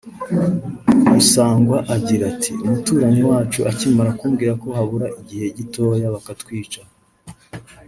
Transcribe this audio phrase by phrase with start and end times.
[1.11, 6.81] Gasangwa agira ati “umuturanyi wacu akimara kumbwira ko habura igihe gitoya bakatwica